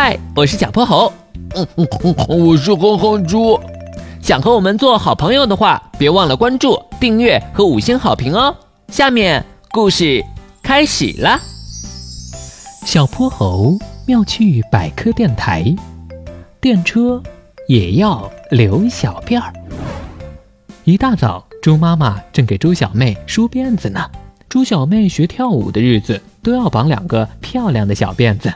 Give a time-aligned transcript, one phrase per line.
[0.00, 1.12] 嗨，我是小泼猴。
[1.56, 3.58] 嗯嗯嗯，我是哼哼猪。
[4.22, 8.54] 想和我们做好朋友的话，别忘了关注、订阅和五星好评哦。
[8.92, 10.24] 下面故事
[10.62, 11.40] 开始了。
[12.86, 13.76] 小泼猴
[14.06, 15.64] 妙趣百科电台，
[16.60, 17.20] 电车
[17.66, 19.52] 也要留小辫儿。
[20.84, 24.08] 一大早，猪妈妈正给猪小妹梳辫子呢。
[24.48, 28.54] 猪小妹学跳舞的日子，都要绑两个漂亮的小辫子。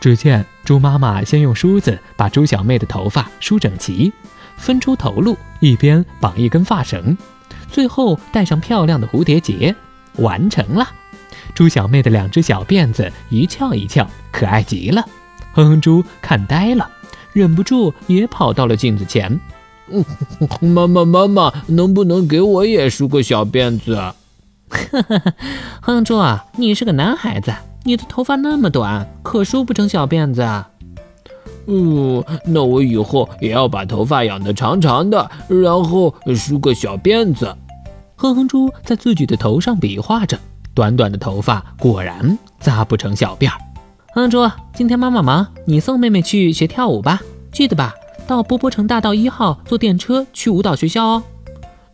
[0.00, 4.12] 只见猪妈妈先用梳子把猪小妹的头发梳整齐，
[4.56, 7.16] 分出头路，一边绑一根发绳，
[7.70, 9.74] 最后戴上漂亮的蝴蝶结，
[10.16, 10.88] 完成了。
[11.54, 15.04] 猪小妹的两只小辫子一翘一翘，可爱极了。
[15.52, 16.90] 哼哼猪看呆了，
[17.32, 19.38] 忍不住也跑到了镜子前。
[19.88, 20.02] 嗯，
[20.60, 23.96] 妈妈妈妈，能不能给我也梳个小辫子？
[24.70, 25.32] 哼 哼哼，哼
[25.82, 27.52] 哼猪啊，你是个男孩子。
[27.84, 30.68] 你的头发那么短，可梳不成小辫子啊。
[31.66, 37.54] 嗯，那我以后也要把头发养得长长的，然后梳个小辫子。
[38.16, 40.38] 哼哼猪在自己的头上比划着，
[40.72, 43.58] 短短的头发果然扎不成小辫儿。
[44.14, 47.20] 哼哼猪，今天妈妈忙，你送妹妹去学跳舞吧，
[47.52, 47.94] 记得吧？
[48.26, 51.22] 到波波城大道一号坐电车去舞蹈学校哦。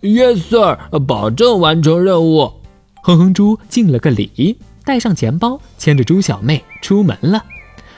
[0.01, 2.53] Yes, sir，保证完成任务。
[3.03, 4.57] 哼哼猪敬了个礼。
[4.85, 7.45] 带上钱包，牵着猪小妹出门了。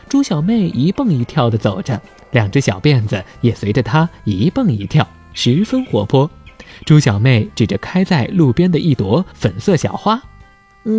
[0.09, 2.01] 猪小妹一蹦一跳地走着，
[2.33, 6.31] 两只小辫子也随着她一蹦一跳，十分活泼。
[6.85, 10.23] 猪小妹指着开在路边的一朵粉色小花：“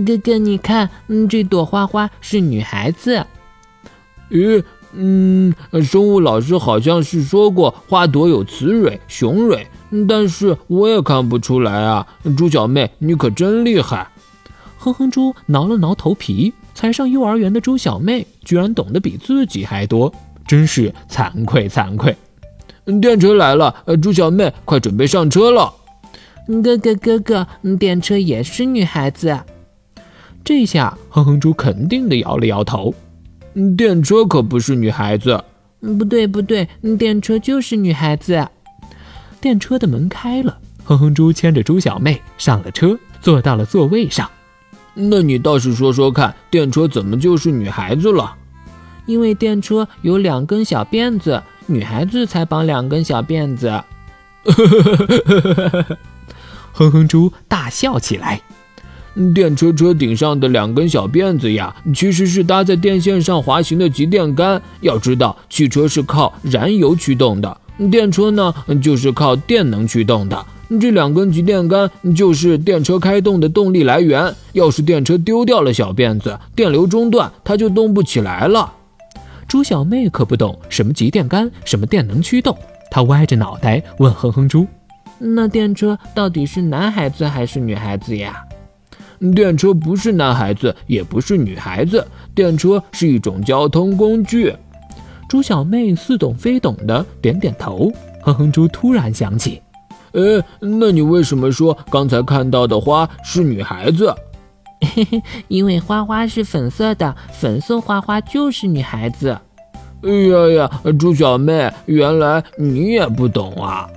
[0.06, 0.90] 哥哥，你看，
[1.30, 3.26] 这朵花花是女孩子。
[4.32, 9.68] ”“咦，嗯，生物老师好像是说过花朵有雌蕊、雄蕊，
[10.08, 14.08] 但是我也看不出来啊。”猪小妹，你可真厉害！
[14.84, 20.14] 哼哼猪挠了挠头皮，才上幼儿园的猪小妹居然懂得比自己还多，
[20.46, 22.14] 真是惭愧惭愧。
[23.02, 25.74] 电车来了，猪小妹快准备上车了。
[26.62, 27.48] 哥哥哥哥，
[27.80, 29.40] 电车也是女孩子。
[30.44, 32.94] 这下哼哼猪肯定的摇了摇头，
[33.78, 35.42] 电车可不是女孩子。
[35.80, 36.68] 不对不对，
[37.00, 38.46] 电车就是女孩子。
[39.40, 44.30] 电车的门开了，哼哼猪牵着猪小妹上了车，坐到了座位上。
[44.94, 48.36] 那你倒是说说看，电车怎么就是女孩子了？
[49.06, 53.84] 因为电车有两根小辫子，女孩子才绑两根小辫子。
[56.72, 58.42] 哼哼猪大笑起来。
[59.36, 64.60] 电车车顶上的两根小辫子呀，其实是搭在电线上滑行的集电杆。
[64.82, 67.58] 要知道，汽车是靠燃油驱动的，
[67.92, 70.46] 电车呢就是靠电能驱动的。
[70.80, 74.34] 这两根集电杆就是电车开动的动力来源。
[74.54, 78.74] 要是电车丢掉了小辫子，电流中断，它就动不起来了。
[79.48, 82.58] 猪小妹可不懂什么集电杆，什么电能驱动，
[82.90, 84.66] 她歪着脑袋问哼哼猪
[85.20, 88.44] ：“那电车到底是男孩子还是女孩子呀？”
[89.36, 92.06] 电车不是男孩子，也不是女孩子，
[92.36, 94.54] 电车是一种交通工具。
[95.28, 97.92] 猪小妹似懂非懂的点点头。
[98.22, 99.62] 哼哼猪突然想起。
[100.14, 100.22] 哎，
[100.60, 104.14] 那你为什么说刚才看到的花是女孩子？
[104.96, 109.38] 嘿嘿，因为花花是粉色的，粉色花花就是女孩子。
[110.04, 113.88] 哎呀呀，猪小妹，原来你也不懂啊！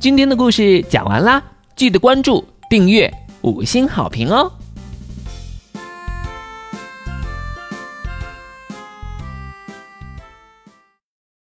[0.00, 1.42] 今天的故事讲完啦，
[1.74, 4.52] 记得关注、订阅、五星好评哦！